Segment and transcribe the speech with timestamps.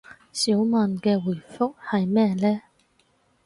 [0.33, 2.63] 小曼嘅回覆係咩呢